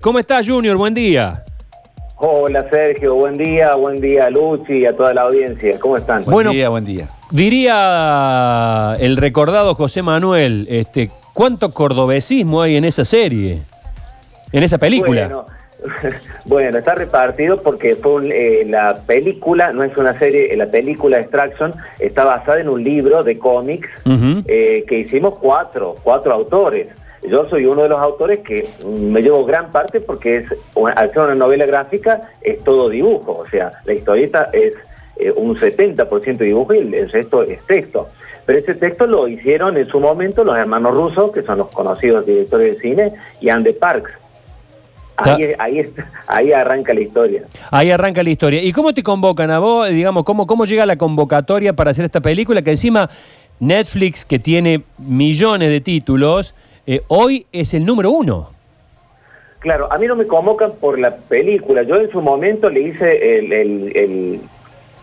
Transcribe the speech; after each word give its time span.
¿Cómo 0.00 0.20
estás, 0.20 0.48
Junior? 0.48 0.76
Buen 0.76 0.94
día. 0.94 1.44
Hola 2.18 2.64
Sergio, 2.70 3.16
buen 3.16 3.36
día, 3.36 3.74
buen 3.74 4.00
día 4.00 4.30
Luchi 4.30 4.74
y 4.74 4.86
a 4.86 4.96
toda 4.96 5.12
la 5.12 5.22
audiencia. 5.22 5.76
¿Cómo 5.80 5.96
están? 5.96 6.22
Buen 6.22 6.34
Bueno, 6.34 6.50
día, 6.52 6.68
buen 6.68 6.84
día. 6.84 7.08
Diría 7.32 8.96
el 9.00 9.16
recordado 9.16 9.74
José 9.74 10.02
Manuel, 10.02 10.68
este, 10.70 11.10
¿cuánto 11.34 11.72
cordobesismo 11.72 12.62
hay 12.62 12.76
en 12.76 12.84
esa 12.84 13.04
serie? 13.04 13.62
En 14.52 14.62
esa 14.62 14.78
película. 14.78 15.26
Bueno, 15.26 15.46
bueno 16.44 16.78
está 16.78 16.94
repartido 16.94 17.60
porque 17.60 17.96
fue 17.96 18.28
eh, 18.28 18.64
la 18.68 19.00
película, 19.04 19.72
no 19.72 19.82
es 19.82 19.96
una 19.96 20.16
serie, 20.16 20.56
la 20.56 20.70
película 20.70 21.18
Extraction 21.18 21.72
está 21.98 22.22
basada 22.22 22.60
en 22.60 22.68
un 22.68 22.84
libro 22.84 23.24
de 23.24 23.36
cómics 23.36 23.88
eh, 24.46 24.84
que 24.86 24.98
hicimos 25.00 25.40
cuatro, 25.40 25.96
cuatro 26.04 26.32
autores. 26.32 26.86
Yo 27.26 27.48
soy 27.48 27.66
uno 27.66 27.82
de 27.82 27.88
los 27.88 27.98
autores 28.00 28.40
que 28.40 28.68
me 28.86 29.22
llevo 29.22 29.44
gran 29.44 29.70
parte 29.70 30.00
porque 30.00 30.36
es, 30.36 30.44
al 30.94 31.10
ser 31.10 31.22
una 31.22 31.34
novela 31.34 31.66
gráfica 31.66 32.20
es 32.42 32.62
todo 32.62 32.88
dibujo, 32.88 33.38
o 33.44 33.48
sea, 33.48 33.70
la 33.84 33.92
historieta 33.92 34.50
es 34.52 34.74
eh, 35.16 35.32
un 35.34 35.56
70% 35.56 36.38
dibujo 36.38 36.74
y 36.74 36.78
el 36.78 37.10
resto 37.10 37.42
es 37.42 37.62
texto. 37.64 38.08
Pero 38.46 38.60
ese 38.60 38.74
texto 38.76 39.06
lo 39.06 39.28
hicieron 39.28 39.76
en 39.76 39.86
su 39.86 40.00
momento 40.00 40.42
los 40.42 40.56
hermanos 40.56 40.94
rusos, 40.94 41.32
que 41.32 41.42
son 41.42 41.58
los 41.58 41.68
conocidos 41.68 42.24
directores 42.24 42.76
de 42.76 42.80
cine, 42.80 43.12
y 43.40 43.50
Andy 43.50 43.72
Parks. 43.72 44.10
Ahí, 45.18 45.52
ahí, 45.58 45.92
ahí, 46.28 46.52
arranca 46.52 46.94
la 46.94 47.00
historia. 47.00 47.42
Ahí 47.72 47.90
arranca 47.90 48.22
la 48.22 48.30
historia. 48.30 48.62
¿Y 48.62 48.72
cómo 48.72 48.94
te 48.94 49.02
convocan 49.02 49.50
a 49.50 49.58
vos? 49.58 49.90
Digamos, 49.90 50.24
¿cómo, 50.24 50.46
cómo 50.46 50.64
llega 50.64 50.86
la 50.86 50.96
convocatoria 50.96 51.72
para 51.72 51.90
hacer 51.90 52.04
esta 52.04 52.20
película? 52.20 52.62
Que 52.62 52.70
encima 52.70 53.10
Netflix, 53.58 54.24
que 54.24 54.38
tiene 54.38 54.84
millones 54.96 55.68
de 55.70 55.80
títulos, 55.80 56.54
eh, 56.90 57.02
hoy 57.08 57.44
es 57.52 57.74
el 57.74 57.84
número 57.84 58.10
uno. 58.10 58.48
Claro, 59.58 59.92
a 59.92 59.98
mí 59.98 60.06
no 60.06 60.16
me 60.16 60.26
convocan 60.26 60.72
por 60.80 60.98
la 60.98 61.18
película. 61.18 61.82
Yo 61.82 61.96
en 61.96 62.10
su 62.10 62.22
momento 62.22 62.70
le 62.70 62.80
hice 62.80 63.38
el, 63.38 64.40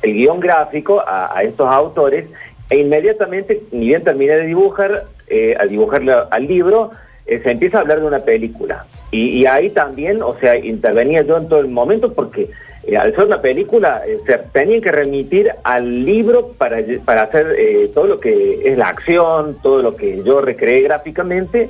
guion 0.01 0.39
gráfico 0.39 1.03
a, 1.05 1.43
estos 1.43 1.69
autores 1.69 2.25
e 2.71 2.77
inmediatamente, 2.79 3.61
ni 3.71 3.87
bien 3.89 4.03
terminé 4.03 4.33
de 4.33 4.47
dibujar, 4.47 5.05
eh, 5.27 5.55
al 5.59 5.69
dibujarle 5.69 6.15
al 6.31 6.47
libro, 6.47 6.89
eh, 7.25 7.41
se 7.43 7.51
empieza 7.51 7.77
a 7.77 7.81
hablar 7.81 7.99
de 7.99 8.07
una 8.07 8.19
película. 8.19 8.85
Y, 9.11 9.45
ahí 9.45 9.69
también, 9.69 10.21
o 10.21 10.37
sea, 10.39 10.57
intervenía 10.57 11.21
yo 11.21 11.37
en 11.37 11.47
todo 11.47 11.59
el 11.59 11.69
momento 11.69 12.13
porque 12.13 12.49
eh, 12.83 12.97
al 12.97 13.15
ser 13.15 13.25
una 13.25 13.41
película 13.41 14.01
se 14.25 14.37
tenían 14.51 14.81
que 14.81 14.91
remitir 14.91 15.51
al 15.63 16.03
libro 16.03 16.49
para, 16.49 16.77
para 17.05 17.23
hacer 17.23 17.47
todo 17.93 18.07
lo 18.07 18.19
que 18.19 18.61
es 18.65 18.77
la 18.77 18.89
acción, 18.89 19.57
todo 19.63 19.81
lo 19.81 19.95
que 19.95 20.21
yo 20.23 20.41
recreé 20.41 20.81
gráficamente. 20.81 21.69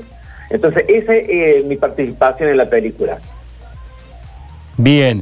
Entonces, 0.49 0.85
esa 0.87 1.15
es 1.15 1.63
mi 1.65 1.77
participación 1.77 2.49
en 2.49 2.57
la 2.57 2.69
película. 2.69 3.19
Bien. 4.77 5.21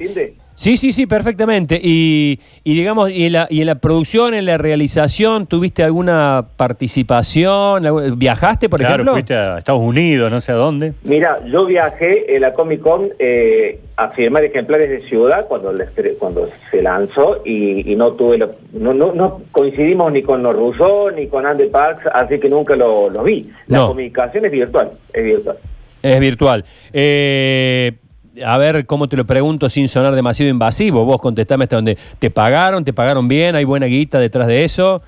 Sí, 0.55 0.77
sí, 0.77 0.91
sí, 0.91 1.07
perfectamente. 1.07 1.79
Y, 1.81 2.39
digamos, 2.63 3.09
y 3.09 3.25
en, 3.25 3.33
la, 3.33 3.47
y 3.49 3.61
en 3.61 3.67
la 3.67 3.75
producción, 3.75 4.33
en 4.33 4.45
la 4.45 4.57
realización, 4.57 5.47
¿tuviste 5.47 5.83
alguna 5.83 6.45
participación? 6.57 8.17
¿Viajaste, 8.17 8.69
por 8.69 8.79
claro, 8.79 8.95
ejemplo? 8.95 9.13
fuiste 9.13 9.35
a 9.35 9.57
Estados 9.57 9.81
Unidos, 9.81 10.29
no 10.29 10.41
sé 10.41 10.51
a 10.51 10.55
dónde. 10.55 10.93
Mira, 11.03 11.39
yo 11.47 11.65
viajé 11.65 12.35
en 12.35 12.41
la 12.41 12.53
Comic 12.53 12.81
Con 12.81 13.09
eh, 13.17 13.79
a 13.97 14.09
firmar 14.09 14.43
ejemplares 14.43 14.89
de 14.89 15.07
ciudad 15.07 15.45
cuando, 15.47 15.73
cuando 16.19 16.49
se 16.69 16.81
lanzó 16.81 17.41
y, 17.45 17.95
no 17.95 18.13
tuve 18.13 18.37
no, 18.73 18.93
no, 18.93 19.41
coincidimos 19.51 20.11
ni 20.11 20.21
con 20.21 20.43
los 20.43 20.55
rusos 20.55 21.13
ni 21.15 21.27
con 21.27 21.45
Andy 21.45 21.67
Parks, 21.67 22.07
así 22.13 22.39
que 22.39 22.49
nunca 22.49 22.75
lo, 22.75 23.09
vi. 23.23 23.49
La 23.67 23.79
comunicación 23.87 24.45
es 24.45 24.51
virtual, 24.51 24.91
es 25.13 25.23
virtual. 25.23 25.57
Es 26.01 26.19
virtual. 26.19 26.65
Eh, 26.91 27.93
a 28.41 28.57
ver 28.57 28.85
cómo 28.85 29.07
te 29.07 29.15
lo 29.15 29.25
pregunto 29.25 29.69
sin 29.69 29.87
sonar 29.87 30.15
demasiado 30.15 30.49
invasivo. 30.49 31.05
Vos 31.05 31.21
contestame 31.21 31.63
hasta 31.65 31.75
donde 31.75 31.97
te 32.19 32.31
pagaron, 32.31 32.83
te 32.83 32.93
pagaron 32.93 33.27
bien, 33.27 33.55
hay 33.55 33.65
buena 33.65 33.85
guita 33.85 34.19
detrás 34.19 34.47
de 34.47 34.63
eso. 34.63 35.01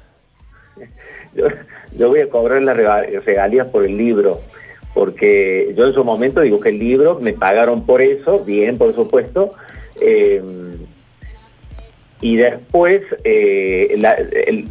Yo, 1.97 2.09
voy 2.09 2.19
a 2.19 2.29
cobrar 2.29 2.61
las 2.61 2.75
regalías 2.75 3.67
por 3.67 3.85
el 3.85 3.97
libro, 3.97 4.41
porque 4.93 5.73
yo 5.77 5.87
en 5.87 5.93
su 5.93 6.03
momento 6.03 6.41
que 6.41 6.69
el 6.69 6.77
libro 6.77 7.19
me 7.21 7.31
pagaron 7.31 7.85
por 7.85 8.01
eso, 8.01 8.39
bien, 8.39 8.77
por 8.77 8.93
supuesto. 8.93 9.51
Eh, 10.01 10.41
y 12.21 12.37
después 12.37 13.01
eh, 13.23 14.01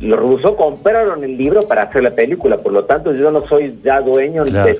los 0.01 0.19
rusos 0.19 0.55
compraron 0.57 1.23
el 1.25 1.37
libro 1.37 1.61
para 1.63 1.83
hacer 1.83 2.03
la 2.03 2.11
película, 2.11 2.57
por 2.57 2.73
lo 2.73 2.85
tanto 2.85 3.15
yo 3.15 3.31
no 3.31 3.47
soy 3.47 3.79
ya 3.85 4.01
dueño 4.01 4.45
de 4.45 4.75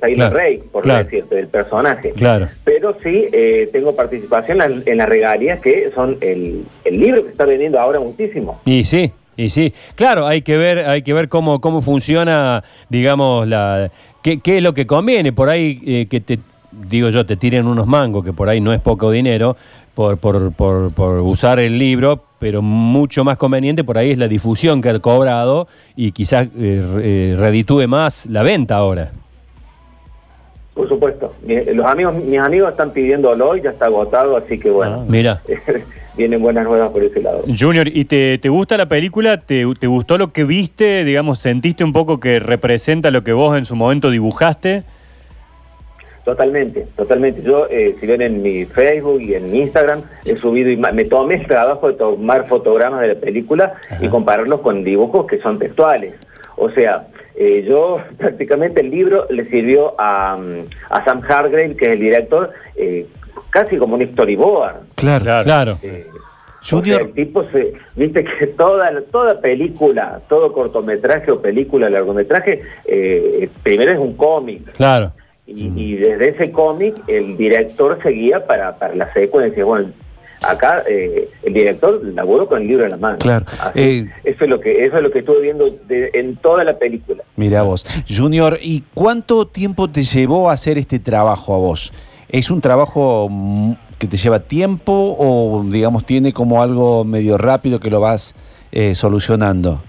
Tyler 0.00 0.32
Rey, 0.32 0.62
por 0.70 0.84
decirte, 0.84 1.34
del 1.34 1.48
personaje. 1.48 2.12
Claro. 2.12 2.48
Pero 2.62 2.96
sí 3.02 3.26
eh, 3.32 3.68
tengo 3.72 3.96
participación 3.96 4.60
en, 4.62 4.96
las 4.96 5.08
regalías 5.08 5.60
que 5.60 5.90
son 5.94 6.16
el, 6.20 6.64
libro 6.88 7.24
que 7.24 7.30
está 7.30 7.44
vendiendo 7.44 7.80
ahora 7.80 7.98
muchísimo. 7.98 8.60
Y 8.64 8.84
sí, 8.84 9.12
y 9.36 9.50
sí. 9.50 9.74
Claro, 9.96 10.26
hay 10.26 10.42
que 10.42 10.56
ver, 10.56 10.78
hay 10.86 11.02
que 11.02 11.12
ver 11.12 11.28
cómo, 11.28 11.60
cómo 11.60 11.82
funciona, 11.82 12.62
digamos, 12.88 13.48
la 13.48 13.90
qué, 14.22 14.38
qué 14.38 14.58
es 14.58 14.62
lo 14.62 14.72
que 14.72 14.86
conviene. 14.86 15.32
Por 15.32 15.48
ahí 15.48 15.82
eh, 15.84 16.06
que 16.08 16.20
te, 16.20 16.38
digo 16.88 17.08
yo, 17.08 17.26
te 17.26 17.36
tiren 17.36 17.66
unos 17.66 17.86
mangos, 17.86 18.24
que 18.24 18.32
por 18.32 18.48
ahí 18.48 18.60
no 18.60 18.72
es 18.72 18.80
poco 18.80 19.10
dinero, 19.10 19.56
por, 19.94 20.18
por, 20.18 20.52
por, 20.52 20.92
por, 20.92 21.20
usar 21.20 21.58
el 21.58 21.78
libro, 21.78 22.24
pero 22.38 22.62
mucho 22.62 23.24
más 23.24 23.36
conveniente 23.36 23.84
por 23.84 23.96
ahí 23.96 24.10
es 24.10 24.18
la 24.18 24.28
difusión 24.28 24.82
que 24.82 24.90
ha 24.90 24.98
cobrado 24.98 25.68
y 25.96 26.12
quizás 26.12 26.46
eh, 26.58 26.82
eh, 27.02 27.36
reditúe 27.38 27.86
más 27.86 28.26
la 28.26 28.42
venta 28.42 28.76
ahora. 28.76 29.12
Por 30.74 30.88
supuesto. 30.88 31.32
Los 31.46 31.86
amigos, 31.86 32.14
mis 32.14 32.38
amigos 32.40 32.72
están 32.72 32.90
pidiéndolo 32.90 33.56
y 33.56 33.62
ya 33.62 33.70
está 33.70 33.86
agotado, 33.86 34.36
así 34.36 34.58
que 34.58 34.70
bueno. 34.70 35.00
Ah, 35.00 35.04
mira. 35.08 35.40
Vienen 36.16 36.40
buenas 36.42 36.64
nuevas 36.64 36.90
por 36.90 37.02
ese 37.02 37.20
lado. 37.20 37.42
Junior, 37.58 37.88
¿y 37.88 38.04
te, 38.04 38.38
te 38.38 38.48
gusta 38.48 38.76
la 38.76 38.86
película? 38.86 39.40
¿Te, 39.40 39.64
¿Te, 39.78 39.86
gustó 39.88 40.16
lo 40.16 40.32
que 40.32 40.44
viste? 40.44 41.04
Digamos, 41.04 41.40
¿sentiste 41.40 41.82
un 41.82 41.92
poco 41.92 42.20
que 42.20 42.38
representa 42.38 43.10
lo 43.10 43.24
que 43.24 43.32
vos 43.32 43.56
en 43.58 43.64
su 43.64 43.74
momento 43.74 44.10
dibujaste? 44.10 44.84
Totalmente, 46.24 46.86
totalmente. 46.96 47.42
Yo, 47.42 47.66
eh, 47.68 47.96
si 48.00 48.06
ven 48.06 48.22
en 48.22 48.40
mi 48.42 48.64
Facebook 48.64 49.20
y 49.20 49.34
en 49.34 49.52
mi 49.52 49.60
Instagram, 49.60 50.02
he 50.24 50.36
subido 50.38 50.70
y 50.70 50.76
me 50.76 51.04
tomé 51.04 51.34
el 51.34 51.46
trabajo 51.46 51.88
de 51.88 51.94
tomar 51.94 52.48
fotogramas 52.48 53.02
de 53.02 53.08
la 53.08 53.20
película 53.20 53.74
y 54.00 54.08
compararlos 54.08 54.60
con 54.60 54.84
dibujos 54.84 55.26
que 55.26 55.38
son 55.40 55.58
textuales. 55.58 56.14
O 56.56 56.70
sea, 56.70 57.08
eh, 57.36 57.64
yo 57.68 58.00
prácticamente 58.18 58.80
el 58.80 58.90
libro 58.90 59.26
le 59.28 59.44
sirvió 59.44 59.94
a, 59.98 60.38
a 60.88 61.04
Sam 61.04 61.20
Hargrave, 61.28 61.76
que 61.76 61.86
es 61.86 61.92
el 61.92 62.00
director, 62.00 62.52
eh, 62.76 63.06
casi 63.50 63.76
como 63.76 63.96
un 63.96 64.06
storyboard. 64.12 64.76
Claro, 64.94 65.44
claro. 65.44 65.78
el 65.82 67.12
tipo 67.12 67.44
se, 67.50 67.74
viste 67.96 68.24
que 68.24 68.46
toda, 68.56 68.98
toda 69.12 69.42
película, 69.42 70.22
todo 70.30 70.54
cortometraje 70.54 71.30
o 71.30 71.42
película, 71.42 71.90
largometraje, 71.90 72.62
primero 73.62 73.92
es 73.92 73.98
un 73.98 74.16
cómic. 74.16 74.72
Claro. 74.72 75.12
Y, 75.46 75.96
desde 75.96 76.30
ese 76.30 76.50
cómic 76.52 76.94
el 77.06 77.36
director 77.36 77.98
seguía 78.02 78.46
para, 78.46 78.76
para 78.76 78.94
la 78.94 79.12
secuencia. 79.12 79.64
Bueno, 79.64 79.90
acá 80.42 80.82
eh, 80.88 81.28
el 81.42 81.52
director 81.52 82.00
laboró 82.02 82.46
con 82.46 82.62
el 82.62 82.68
libro 82.68 82.84
en 82.84 82.92
la 82.92 82.96
mano. 82.96 83.18
Claro. 83.18 83.44
Eh, 83.74 84.08
eso 84.24 84.44
es 84.44 84.50
lo 84.50 84.60
que 84.60 84.84
eso 84.84 84.96
es 84.96 85.02
lo 85.02 85.10
que 85.10 85.20
estuve 85.20 85.42
viendo 85.42 85.66
en 85.88 86.36
toda 86.36 86.64
la 86.64 86.78
película. 86.78 87.22
Mira 87.36 87.62
vos, 87.62 87.86
Junior, 88.08 88.58
¿y 88.60 88.84
cuánto 88.94 89.46
tiempo 89.46 89.90
te 89.90 90.02
llevó 90.02 90.50
a 90.50 90.54
hacer 90.54 90.78
este 90.78 90.98
trabajo 90.98 91.54
a 91.54 91.58
vos? 91.58 91.92
¿Es 92.28 92.50
un 92.50 92.60
trabajo 92.60 93.28
mm, 93.30 93.72
que 93.98 94.06
te 94.06 94.16
lleva 94.16 94.40
tiempo 94.40 95.14
o 95.18 95.62
digamos 95.64 96.06
tiene 96.06 96.32
como 96.32 96.62
algo 96.62 97.04
medio 97.04 97.38
rápido 97.38 97.80
que 97.80 97.90
lo 97.90 98.00
vas 98.00 98.34
eh, 98.72 98.94
solucionando? 98.94 99.82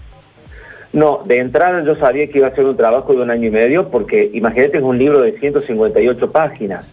No, 0.96 1.20
de 1.26 1.40
entrada 1.40 1.84
yo 1.84 1.94
sabía 1.96 2.26
que 2.26 2.38
iba 2.38 2.48
a 2.48 2.54
ser 2.54 2.64
un 2.64 2.74
trabajo 2.74 3.12
de 3.12 3.20
un 3.20 3.30
año 3.30 3.48
y 3.48 3.50
medio 3.50 3.90
porque 3.90 4.30
imagínate 4.32 4.78
es 4.78 4.82
un 4.82 4.96
libro 4.96 5.20
de 5.20 5.38
158 5.38 6.32
páginas, 6.32 6.86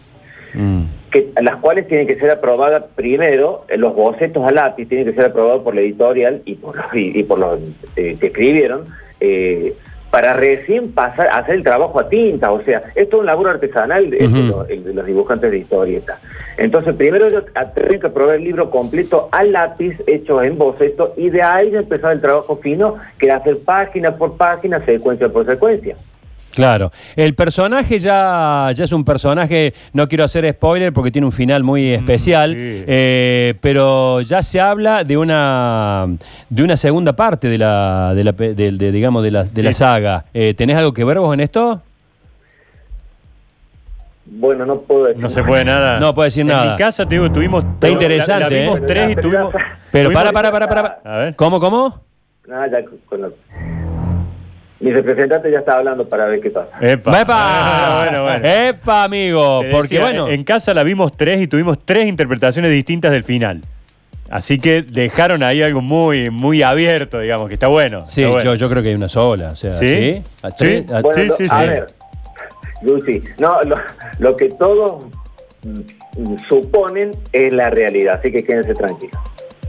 mm. 0.52 0.82
que, 1.10 1.32
las 1.40 1.56
cuales 1.56 1.88
tienen 1.88 2.06
que 2.06 2.16
ser 2.16 2.30
aprobadas 2.30 2.84
primero, 2.94 3.64
eh, 3.66 3.78
los 3.78 3.94
bocetos 3.94 4.46
a 4.46 4.50
lápiz 4.50 4.84
tienen 4.90 5.06
que 5.06 5.14
ser 5.14 5.24
aprobados 5.24 5.62
por 5.62 5.74
la 5.74 5.80
editorial 5.80 6.42
y 6.44 6.56
por 6.56 6.76
los, 6.76 6.84
y, 6.92 7.22
por 7.22 7.38
los 7.38 7.58
eh, 7.96 8.18
que 8.20 8.26
escribieron, 8.26 8.88
eh, 9.20 9.74
para 10.14 10.32
recién 10.32 10.92
pasar 10.92 11.26
a 11.26 11.38
hacer 11.38 11.56
el 11.56 11.64
trabajo 11.64 11.98
a 11.98 12.08
tinta. 12.08 12.52
O 12.52 12.62
sea, 12.62 12.84
esto 12.94 13.16
es 13.16 13.20
un 13.20 13.26
laburo 13.26 13.50
artesanal 13.50 14.08
de, 14.10 14.20
los, 14.94 15.06
dibujantes 15.06 15.50
de 15.50 15.58
historietas. 15.58 16.20
Entonces, 16.56 16.94
primero 16.94 17.28
yo 17.30 17.42
tengo 17.42 18.00
que 18.00 18.08
probar 18.10 18.36
el 18.36 18.44
libro 18.44 18.70
completo 18.70 19.28
al 19.32 19.50
lápiz, 19.50 19.96
hecho 20.06 20.40
en 20.40 20.56
boceto, 20.56 21.14
y 21.16 21.30
de 21.30 21.42
ahí 21.42 21.72
ya 21.72 21.80
empezaba 21.80 22.12
el 22.12 22.20
trabajo 22.20 22.54
fino, 22.62 22.96
que 23.18 23.26
era 23.26 23.38
hacer 23.38 23.58
página 23.64 24.14
por 24.14 24.36
página, 24.36 24.84
secuencia 24.84 25.28
por 25.28 25.46
secuencia. 25.46 25.96
Claro. 26.54 26.92
El 27.16 27.34
personaje 27.34 27.98
ya, 27.98 28.70
ya 28.74 28.84
es 28.84 28.92
un 28.92 29.04
personaje, 29.04 29.74
no 29.92 30.06
quiero 30.08 30.22
hacer 30.24 30.48
spoiler 30.52 30.92
porque 30.92 31.10
tiene 31.10 31.26
un 31.26 31.32
final 31.32 31.64
muy 31.64 31.90
mm, 31.90 31.94
especial, 31.94 32.54
eh, 32.56 33.54
pero 33.60 34.20
ya 34.20 34.42
se 34.42 34.60
habla 34.60 35.02
de 35.04 35.16
una 35.16 36.06
de 36.48 36.62
una 36.62 36.76
segunda 36.76 37.12
parte 37.14 37.48
de 37.48 37.58
la, 37.58 38.12
de 38.14 38.22
la 38.24 38.32
digamos 38.32 39.24
de 39.24 39.30
la, 39.32 39.44
de 39.44 39.62
la 39.62 39.72
saga. 39.72 40.24
Eh, 40.32 40.54
¿Tenés 40.56 40.76
algo 40.76 40.92
que 40.92 41.02
ver 41.04 41.18
vos 41.18 41.34
en 41.34 41.40
esto? 41.40 41.82
Bueno, 44.26 44.64
no 44.64 44.80
puedo 44.80 45.04
decir. 45.06 45.22
No 45.22 45.28
se 45.28 45.42
puede 45.42 45.64
nada. 45.64 46.00
No 46.00 46.14
puede 46.14 46.28
decir 46.28 46.40
en 46.42 46.48
nada. 46.48 46.72
mi 46.72 46.78
casa, 46.78 47.06
te 47.06 47.14
digo, 47.16 47.30
tuvimos. 47.30 47.62
Está 47.64 47.88
interesante, 47.88 48.44
La, 48.44 48.48
la 48.56 48.60
vimos 48.62 48.78
¿eh? 48.78 48.84
tres 48.86 49.10
y 49.12 49.16
tuvimos. 49.16 49.54
Pero 49.90 50.08
tuvimos- 50.10 50.22
para, 50.32 50.32
para, 50.50 50.50
para, 50.52 50.68
para. 50.68 51.00
A 51.04 51.18
ver. 51.18 51.36
¿Cómo, 51.36 51.60
cómo? 51.60 52.00
Nada, 52.46 52.68
ya 52.68 52.78
con 53.08 53.20
lo- 53.22 53.32
Mi 54.80 54.92
representante 54.92 55.50
ya 55.50 55.60
está 55.60 55.78
hablando 55.78 56.08
para 56.08 56.26
ver 56.26 56.40
qué 56.40 56.50
pasa. 56.50 56.68
Epa. 56.80 57.20
¡Epa! 57.20 58.02
bueno, 58.04 58.22
bueno. 58.24 58.48
¡Epa, 58.48 59.04
amigo! 59.04 59.60
Te 59.62 59.70
Porque 59.70 59.82
decía, 59.82 60.00
bueno. 60.02 60.28
En 60.28 60.44
casa 60.44 60.74
la 60.74 60.82
vimos 60.82 61.16
tres 61.16 61.40
y 61.40 61.46
tuvimos 61.46 61.78
tres 61.84 62.06
interpretaciones 62.06 62.70
distintas 62.70 63.12
del 63.12 63.22
final. 63.22 63.62
Así 64.30 64.58
que 64.58 64.82
dejaron 64.82 65.42
ahí 65.42 65.62
algo 65.62 65.80
muy, 65.80 66.28
muy 66.30 66.62
abierto, 66.62 67.20
digamos, 67.20 67.48
que 67.48 67.54
está 67.54 67.68
bueno. 67.68 68.06
Sí, 68.06 68.22
está 68.22 68.32
bueno. 68.32 68.50
yo, 68.54 68.54
yo 68.56 68.68
creo 68.70 68.82
que 68.82 68.88
hay 68.88 68.94
una 68.94 69.08
sola. 69.08 69.50
O 69.50 69.56
sea, 69.56 69.70
¿Sí? 69.70 70.22
¿A 70.42 70.50
Sí. 70.50 70.56
tres? 70.58 70.92
¿A 70.92 71.00
Bueno, 71.00 71.22
sí, 71.22 71.28
lo- 71.28 71.36
sí, 71.36 71.46
a 71.50 71.60
sí. 71.60 71.66
ver, 71.68 71.86
Lucy, 72.82 73.22
no, 73.38 73.62
lo, 73.62 73.76
lo 74.18 74.36
que 74.36 74.48
todos 74.48 75.04
mm, 75.62 76.36
suponen 76.48 77.12
es 77.32 77.52
la 77.52 77.70
realidad, 77.70 78.16
así 78.18 78.32
que 78.32 78.42
quédense 78.44 78.74
tranquilos. 78.74 79.18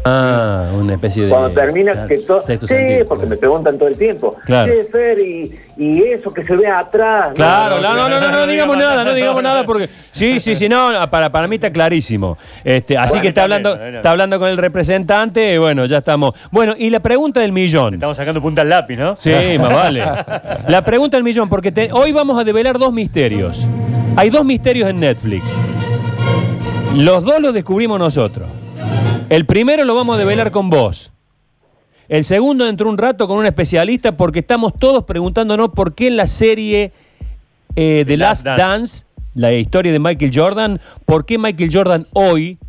Ah, 0.07 0.69
una 0.74 0.94
especie 0.94 1.24
de. 1.24 1.30
Cuando 1.30 1.50
termina 1.50 1.94
claro, 1.94 2.07
que 2.07 2.18
todo... 2.19 2.40
Sí, 2.42 2.57
sentido. 2.57 3.06
porque 3.07 3.25
me 3.25 3.38
preguntan 3.38 3.75
todo 3.78 3.88
el 3.88 3.98
tiempo. 3.98 4.36
Claro. 4.46 4.72
Sí, 4.72 4.80
Fer, 4.92 5.18
y, 5.19 5.60
y 5.78 6.04
eso 6.04 6.31
que 6.31 6.46
se 6.46 6.56
ve 6.56 6.68
atrás. 6.68 7.34
Claro, 7.34 7.75
No, 7.81 7.94
no, 7.96 8.07
no, 8.07 8.19
no, 8.19 8.19
no, 8.19 8.31
no 8.31 8.48
digamos 8.48 8.78
nada, 8.78 9.04
no 9.04 9.13
digamos 9.13 9.42
nada 9.42 9.66
porque 9.66 9.90
sí, 10.12 10.40
sí, 10.40 10.54
sí, 10.54 10.69
no, 10.69 10.92
para, 11.10 11.31
para 11.31 11.48
mí 11.48 11.56
está 11.56 11.72
clarísimo. 11.72 12.38
Este, 12.63 12.96
así 12.98 13.13
Bueno, 13.13 13.22
que 13.24 13.28
está 13.30 13.44
hablando, 13.44 13.75
está 13.84 14.12
hablando 14.12 14.38
con 14.38 14.48
el 14.50 14.57
representante, 14.57 15.56
y 15.56 15.57
bueno, 15.57 15.86
ya 15.88 15.98
estamos. 15.98 16.36
Bueno, 16.52 16.75
y 16.78 16.92
la 16.92 17.00
pregunta 17.00 17.40
del 17.40 17.52
millón. 17.52 17.96
Estamos 17.96 18.16
sacando 18.16 18.40
punta 18.44 18.62
al 18.62 18.69
lápiz, 18.69 18.98
¿no? 18.98 19.16
Sí, 19.18 19.31
más 19.60 19.74
vale. 19.74 20.04
La 20.68 20.84
pregunta 20.86 21.18
del 21.18 21.24
millón, 21.24 21.50
porque 21.50 21.72
te- 21.72 21.92
hoy 21.92 22.12
vamos 22.12 22.38
a 22.40 22.44
develar 22.44 22.78
dos 22.78 22.94
misterios. 22.94 23.66
Hay 24.18 24.30
dos 24.30 24.46
misterios 24.46 24.88
en 24.88 25.00
Netflix. 25.00 25.44
Los 26.96 27.24
dos 27.24 27.42
los 27.42 27.54
descubrimos 27.54 28.00
nosotros. 28.00 28.48
El 29.30 29.45
primero 29.45 29.83
lo 29.86 29.95
vamos 29.95 30.16
a 30.16 30.19
develar 30.19 30.51
con 30.51 30.69
vos. 30.69 31.12
El 32.07 32.24
segundo 32.24 32.66
dentro 32.66 32.86
de 32.86 32.92
un 32.92 32.98
rato 32.98 33.27
con 33.27 33.38
un 33.38 33.45
especialista 33.45 34.16
porque 34.16 34.39
estamos 34.39 34.74
todos 34.77 35.04
preguntándonos 35.06 35.69
por 35.72 35.95
qué 35.95 36.07
en 36.07 36.18
la 36.18 36.27
serie 36.27 36.92
eh, 37.75 38.04
The 38.06 38.18
Last 38.18 38.45
Last 38.45 38.57
Dance. 38.60 39.06
la 39.33 39.51
historia 39.54 39.92
de 39.92 40.00
Michael 40.00 40.31
Jordan, 40.33 40.80
por 41.06 41.25
qué 41.25 41.38
Michael 41.39 41.72
Jordan 41.74 42.06
hoy 42.13 42.60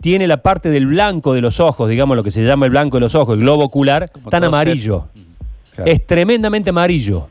tiene 0.00 0.28
la 0.28 0.36
parte 0.38 0.68
del 0.70 0.86
blanco 0.86 1.32
de 1.34 1.40
los 1.40 1.58
ojos, 1.58 1.88
digamos 1.88 2.16
lo 2.16 2.22
que 2.22 2.30
se 2.30 2.44
llama 2.44 2.66
el 2.66 2.70
blanco 2.70 2.98
de 2.98 3.00
los 3.00 3.14
ojos, 3.16 3.34
el 3.34 3.40
globo 3.40 3.64
ocular, 3.64 4.10
Como 4.12 4.30
tan 4.30 4.44
amarillo. 4.44 5.06
Claro. 5.74 5.90
Es 5.90 6.06
tremendamente 6.06 6.70
amarillo. 6.70 7.28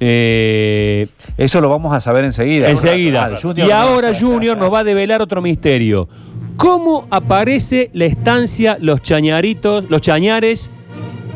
Eh, 0.00 1.06
Eso 1.36 1.60
lo 1.60 1.68
vamos 1.68 1.92
a 1.92 2.00
saber 2.00 2.24
enseguida. 2.24 2.70
enseguida. 2.70 3.32
Ah, 3.34 3.52
y 3.56 3.70
ahora 3.70 4.12
Junior 4.18 4.56
nos 4.56 4.72
va 4.72 4.80
a 4.80 4.84
develar 4.84 5.20
otro 5.20 5.42
misterio. 5.42 6.08
¿Cómo 6.58 7.06
aparece 7.10 7.88
la 7.92 8.04
estancia 8.06 8.76
Los 8.80 9.00
Chañaritos, 9.02 9.88
Los 9.90 10.00
Chañares 10.00 10.72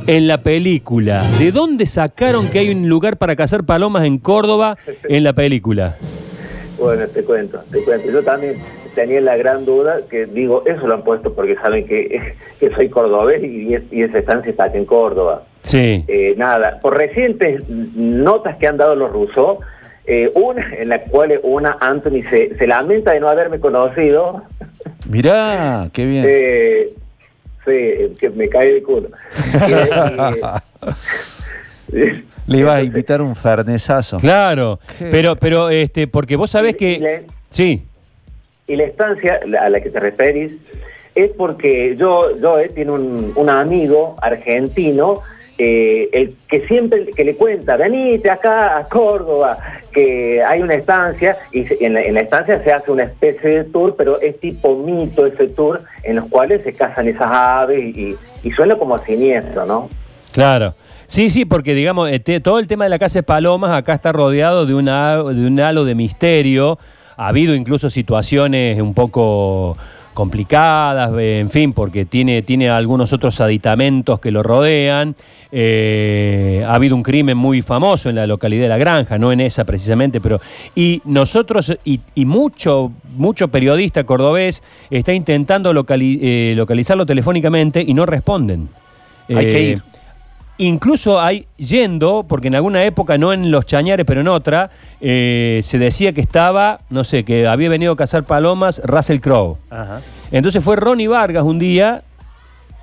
en 0.09 0.27
la 0.27 0.39
película? 0.43 1.23
¿De 1.39 1.53
dónde 1.53 1.87
sacaron 1.87 2.49
que 2.49 2.59
hay 2.59 2.71
un 2.71 2.89
lugar 2.89 3.17
para 3.19 3.37
cazar 3.37 3.63
palomas 3.65 4.03
en 4.05 4.19
Córdoba 4.19 4.77
en 5.05 5.23
la 5.23 5.33
película? 5.33 5.97
Bueno, 6.77 7.07
te 7.07 7.23
cuento, 7.23 7.63
te 7.71 7.85
cuento. 7.85 8.11
Yo 8.11 8.23
también 8.25 8.57
tenía 8.97 9.21
la 9.21 9.37
gran 9.37 9.65
duda 9.65 9.99
que 10.11 10.27
digo, 10.27 10.65
eso 10.67 10.89
lo 10.89 10.95
han 10.95 11.05
puesto 11.05 11.33
porque 11.35 11.55
saben 11.55 11.87
que, 11.87 12.35
que 12.59 12.75
soy 12.75 12.89
cordobés 12.89 13.45
y, 13.45 13.75
es- 13.75 13.83
y 13.93 14.03
esa 14.03 14.19
estancia 14.19 14.51
está 14.51 14.65
aquí 14.65 14.79
en 14.79 14.87
Córdoba. 14.87 15.45
Sí. 15.63 16.05
Eh, 16.09 16.35
nada, 16.37 16.81
por 16.81 16.97
recientes 16.97 17.63
notas 17.69 18.57
que 18.57 18.67
han 18.67 18.77
dado 18.77 18.97
los 18.97 19.13
rusos, 19.13 19.59
eh, 20.05 20.33
una 20.35 20.67
en 20.75 20.89
la 20.89 21.03
cual 21.03 21.39
una 21.45 21.77
Anthony 21.81 22.23
se, 22.29 22.57
se 22.59 22.67
lamenta 22.67 23.13
de 23.13 23.21
no 23.21 23.29
haberme 23.29 23.61
conocido, 23.61 24.43
Mirá, 25.07 25.89
qué 25.93 26.07
bien. 26.07 26.25
eh, 26.27 26.89
sí, 27.65 28.15
que 28.19 28.31
me 28.31 28.49
cae 28.49 28.75
de 28.75 28.83
culo. 28.83 29.09
Y- 31.93 32.25
Le 32.47 32.59
iba 32.59 32.75
a 32.75 32.83
invitar 32.83 33.21
un 33.23 33.37
fernesazo. 33.37 34.19
Claro. 34.19 34.81
Qué- 34.99 35.07
Pero, 35.11 35.37
pero, 35.37 35.69
este, 35.71 36.07
porque 36.09 36.37
vos 36.37 36.51
sabés 36.51 36.73
Y 36.75 36.77
que. 36.77 36.99
le- 36.99 37.23
Sí. 37.51 37.83
Y 38.67 38.77
la 38.77 38.85
estancia 38.85 39.41
a 39.61 39.69
la 39.69 39.81
que 39.81 39.91
te 39.91 40.01
referís 40.01 40.55
es 41.15 41.31
porque 41.37 41.95
yo, 41.97 42.37
yo 42.41 42.59
eh, 42.59 42.71
tiene 42.75 42.91
un, 42.93 43.33
un 43.37 43.51
amigo 43.51 44.17
argentino 44.23 45.21
eh, 45.59 46.09
el 46.13 46.37
que 46.49 46.67
siempre 46.67 47.07
que 47.07 47.25
le 47.25 47.37
cuenta, 47.37 47.77
venite 47.77 48.31
acá 48.31 48.79
a 48.79 48.89
Córdoba, 48.89 49.59
que 49.93 50.43
hay 50.43 50.63
una 50.63 50.75
estancia, 50.75 51.37
y 51.53 51.67
en 51.85 51.95
la, 51.95 52.21
estancia 52.21 52.63
se 52.63 52.73
hace 52.73 52.91
una 52.91 53.05
especie 53.05 53.51
de 53.51 53.65
tour, 53.65 53.95
pero 53.97 54.21
es 54.21 54.39
tipo 54.41 54.77
mito 54.77 55.27
ese 55.27 55.49
tour, 55.49 55.83
en 56.03 56.17
los 56.17 56.27
cuales 56.27 56.63
se 56.65 56.73
cazan 56.73 57.09
esas 57.09 57.31
aves 57.31 57.79
y, 57.79 58.17
y 58.43 58.51
suena 58.51 58.77
como 58.77 58.95
a 58.95 59.05
siniestro, 59.05 59.67
¿no? 59.67 59.89
Claro. 60.33 60.75
Sí, 61.13 61.29
sí, 61.29 61.45
porque 61.45 61.75
digamos, 61.75 62.09
este, 62.11 62.41
todo 62.41 62.59
el 62.59 62.67
tema 62.67 62.85
de 62.85 62.91
la 62.91 62.99
casa 62.99 63.19
de 63.19 63.23
palomas 63.23 63.73
acá 63.73 63.93
está 63.93 64.13
rodeado 64.13 64.65
de, 64.65 64.75
una, 64.75 65.17
de 65.17 65.47
un 65.47 65.61
halo 65.61 65.85
de 65.85 65.95
misterio. 65.95 66.79
Ha 67.19 67.29
habido 67.29 67.55
incluso 67.55 67.91
situaciones 67.91 68.81
un 68.81 68.95
poco 68.95 69.77
complicadas, 70.13 71.11
eh, 71.19 71.41
en 71.41 71.51
fin, 71.51 71.73
porque 71.73 72.05
tiene, 72.05 72.43
tiene 72.43 72.69
algunos 72.71 73.13
otros 73.13 73.41
aditamentos 73.41 74.21
que 74.21 74.31
lo 74.31 74.43
rodean. 74.43 75.15
Eh, 75.51 76.65
ha 76.67 76.75
habido 76.75 76.97
un 76.97 77.03
crimen 77.03 77.37
muy 77.37 77.63
famoso 77.63 78.09
en 78.09 78.17
la 78.17 78.27
localidad 78.27 78.63
de 78.63 78.69
La 78.69 78.79
Granja, 78.79 79.19
no 79.19 79.33
en 79.33 79.41
esa 79.41 79.65
precisamente, 79.65 80.21
pero... 80.21 80.41
Y 80.75 81.03
nosotros, 81.05 81.77
y, 81.85 82.01
y 82.15 82.25
mucho, 82.25 82.93
mucho 83.17 83.49
periodista 83.49 84.05
cordobés 84.05 84.63
está 84.91 85.13
intentando 85.13 85.73
locali- 85.73 86.19
eh, 86.23 86.55
localizarlo 86.57 87.05
telefónicamente 87.05 87.85
y 87.87 87.93
no 87.95 88.07
responden. 88.07 88.69
Hay 89.29 89.49
que 89.49 89.59
Eh, 89.59 89.71
ir. 89.71 89.83
Incluso 90.63 91.21
hay 91.21 91.47
yendo, 91.57 92.25
porque 92.29 92.47
en 92.47 92.55
alguna 92.55 92.85
época, 92.85 93.19
no 93.19 93.33
en 93.33 93.51
los 93.51 93.67
Chañares, 93.67 94.07
pero 94.07 94.21
en 94.21 94.29
otra, 94.29 94.71
eh, 95.01 95.59
se 95.65 95.77
decía 95.81 96.13
que 96.13 96.21
estaba, 96.21 96.79
no 96.89 97.03
sé, 97.03 97.25
que 97.25 97.49
había 97.49 97.69
venido 97.69 97.93
a 97.93 97.97
cazar 97.97 98.23
palomas 98.23 98.81
Russell 98.85 99.19
Crowe. 99.19 99.57
Ajá. 99.71 100.03
Entonces 100.31 100.63
fue 100.63 100.77
Ronnie 100.77 101.09
Vargas 101.09 101.43
un 101.43 101.59
día 101.59 102.03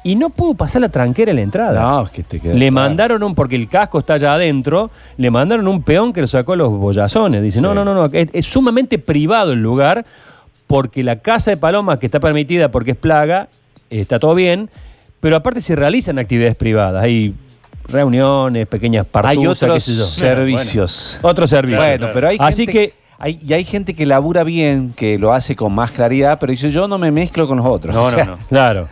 y 0.04 0.16
no 0.16 0.30
pudo 0.30 0.56
pasar 0.56 0.82
la 0.82 0.90
tranquera 0.90 1.32
en 1.32 1.38
la 1.38 1.44
entrada. 1.44 1.80
No, 1.80 2.04
es 2.04 2.10
que 2.10 2.24
te 2.24 2.42
queda 2.42 2.54
Le 2.54 2.70
claro. 2.70 2.74
mandaron 2.74 3.24
un, 3.24 3.34
porque 3.34 3.56
el 3.56 3.70
casco 3.70 4.00
está 4.00 4.16
allá 4.16 4.34
adentro, 4.34 4.92
le 5.16 5.32
mandaron 5.32 5.66
un 5.66 5.82
peón 5.82 6.12
que 6.12 6.20
lo 6.20 6.28
sacó 6.28 6.54
a 6.54 6.56
los 6.58 6.70
boyazones. 6.72 7.42
Dice, 7.42 7.62
no, 7.62 7.74
no, 7.74 7.86
no, 7.86 7.94
no, 7.94 8.06
es, 8.06 8.28
es 8.34 8.46
sumamente 8.46 9.00
privado 9.00 9.54
el 9.54 9.62
lugar, 9.62 10.06
porque 10.68 11.02
la 11.02 11.20
caza 11.20 11.52
de 11.52 11.56
palomas 11.56 11.98
que 12.00 12.08
está 12.08 12.20
permitida 12.20 12.72
porque 12.72 12.92
es 12.92 12.98
plaga, 12.98 13.48
está 13.90 14.20
todo 14.20 14.36
bien, 14.36 14.70
pero 15.22 15.38
aparte 15.38 15.62
se 15.62 15.78
realizan 15.78 16.20
actividades 16.20 16.58
privadas. 16.58 17.02
Hay 17.02 17.36
reuniones, 17.92 18.68
pequeñas 18.68 19.06
Hay 19.06 19.12
partuzas, 19.12 19.64
otros 19.64 19.74
qué 19.76 19.92
sé 19.92 19.98
yo. 19.98 20.04
servicios. 20.06 21.20
Otros 21.22 21.50
servicios. 21.50 21.84
Bueno, 21.86 22.10
pero 22.14 22.28
hay 22.30 22.38
Así 22.40 22.66
gente 22.66 22.72
que, 22.72 22.94
hay, 23.18 23.40
y 23.46 23.54
hay 23.54 23.64
gente 23.64 23.94
que 23.94 24.06
labura 24.06 24.44
bien, 24.44 24.92
que 24.96 25.18
lo 25.18 25.34
hace 25.34 25.56
con 25.56 25.74
más 25.74 25.92
claridad, 25.92 26.38
pero 26.40 26.52
dice 26.52 26.72
yo 26.72 26.88
no 26.88 26.98
me 26.98 27.12
mezclo 27.12 27.48
con 27.48 27.58
los 27.58 27.66
otros. 27.66 27.94
No, 27.96 28.02
O 28.02 28.10
sea, 28.10 28.26
no, 28.26 28.32
no. 28.32 28.38
claro. 28.50 28.88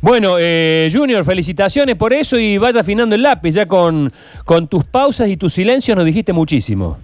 Bueno, 0.00 0.36
eh, 0.38 0.88
Junior, 0.92 1.24
felicitaciones 1.24 1.96
por 1.96 2.12
eso 2.12 2.38
y 2.38 2.56
vaya 2.56 2.80
afinando 2.82 3.14
el 3.16 3.22
lápiz. 3.22 3.52
Ya 3.54 3.66
con, 3.66 4.10
con 4.44 4.68
tus 4.68 4.84
pausas 4.84 5.28
y 5.28 5.36
tus 5.36 5.54
silencios 5.54 5.96
nos 5.96 6.06
dijiste 6.06 6.32
muchísimo. 6.32 6.98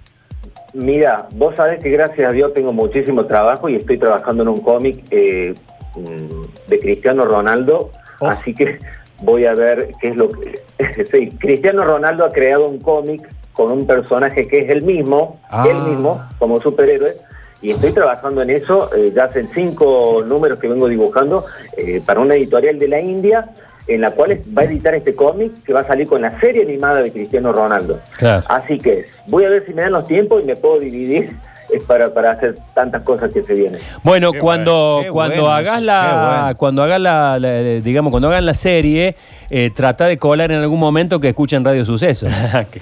Mira, 0.73 1.27
vos 1.31 1.55
sabés 1.55 1.81
que 1.81 1.89
gracias 1.89 2.27
a 2.27 2.31
Dios 2.31 2.53
tengo 2.53 2.71
muchísimo 2.73 3.25
trabajo 3.25 3.69
y 3.69 3.75
estoy 3.75 3.97
trabajando 3.97 4.43
en 4.43 4.49
un 4.49 4.61
cómic 4.61 5.03
eh, 5.11 5.53
mm, 5.95 6.69
de 6.69 6.79
Cristiano 6.79 7.25
Ronaldo, 7.25 7.91
Oh. 8.19 8.27
así 8.29 8.53
que 8.53 8.79
voy 9.21 9.45
a 9.45 9.53
ver 9.53 9.91
qué 10.01 10.09
es 10.09 10.15
lo 10.15 10.31
que... 10.31 10.59
sí, 11.11 11.31
Cristiano 11.39 11.83
Ronaldo 11.83 12.25
ha 12.25 12.31
creado 12.31 12.67
un 12.67 12.79
cómic 12.79 13.27
con 13.53 13.71
un 13.71 13.87
personaje 13.87 14.47
que 14.47 14.59
es 14.59 14.69
el 14.69 14.81
mismo, 14.81 15.39
Ah. 15.49 15.65
él 15.69 15.77
mismo, 15.89 16.21
como 16.39 16.59
superhéroe, 16.59 17.15
y 17.61 17.71
estoy 17.71 17.93
trabajando 17.93 18.41
en 18.41 18.49
eso, 18.49 18.93
eh, 18.95 19.11
ya 19.15 19.25
hacen 19.25 19.49
cinco 19.53 20.23
números 20.25 20.59
que 20.59 20.67
vengo 20.67 20.87
dibujando 20.87 21.45
eh, 21.77 22.01
para 22.05 22.19
una 22.19 22.35
editorial 22.35 22.77
de 22.77 22.87
la 22.87 22.99
India, 22.99 23.49
en 23.87 24.01
la 24.01 24.11
cual 24.11 24.41
va 24.55 24.63
a 24.63 24.65
editar 24.65 24.93
este 24.95 25.15
cómic 25.15 25.63
que 25.63 25.71
va 25.71 25.81
a 25.81 25.87
salir 25.87 26.07
con 26.07 26.21
la 26.21 26.39
serie 26.39 26.63
animada 26.63 27.01
de 27.01 27.11
Cristiano 27.11 27.53
Ronaldo. 27.53 27.99
Claro. 28.17 28.43
Así 28.49 28.77
que 28.77 29.05
voy 29.27 29.45
a 29.45 29.49
ver 29.49 29.65
si 29.65 29.73
me 29.73 29.83
dan 29.83 29.93
los 29.93 30.05
tiempos 30.05 30.43
y 30.43 30.47
me 30.47 30.55
puedo 30.55 30.79
dividir 30.79 31.35
para, 31.83 32.13
para 32.13 32.31
hacer 32.31 32.55
tantas 32.73 33.01
cosas 33.03 33.31
que 33.31 33.43
se 33.43 33.53
vienen. 33.53 33.79
Bueno, 34.03 34.31
Qué 34.31 34.39
cuando, 34.39 34.97
bueno, 34.97 35.13
cuando 35.13 35.41
bueno 35.41 35.53
hagas 35.53 35.81
la, 35.81 36.39
bueno. 36.43 36.57
cuando 36.57 36.83
hagas 36.83 36.99
la, 37.01 37.39
la- 37.39 37.61
digamos, 37.81 38.11
cuando 38.11 38.27
hagan 38.29 38.45
la 38.45 38.53
serie, 38.53 39.15
eh, 39.49 39.71
trata 39.75 40.05
de 40.05 40.17
colar 40.17 40.51
en 40.51 40.61
algún 40.61 40.79
momento 40.79 41.19
que 41.19 41.29
escuchen 41.29 41.63
Radio 41.65 41.83
Suceso. 41.85 42.27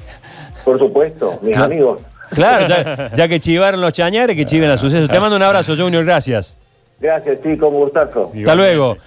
Por 0.66 0.80
supuesto, 0.80 1.40
mis 1.42 1.52
Claro. 1.56 1.66
amigos. 1.72 2.00
Claro, 2.32 2.66
ya, 2.68 3.12
ya 3.14 3.28
que 3.28 3.40
chivaron 3.40 3.82
los 3.82 3.92
chañares, 3.94 4.36
que 4.36 4.46
chiven 4.46 4.70
a 4.70 4.78
Suceso. 4.78 5.08
Te 5.08 5.20
mando 5.20 5.36
un 5.36 5.44
abrazo, 5.44 5.76
Junior, 5.76 6.04
gracias. 6.06 6.58
Gracias, 7.00 7.42
chicos, 7.44 7.70
un 7.74 7.82
gustazo. 7.82 8.32
Hasta 8.34 8.56
luego. 8.56 8.98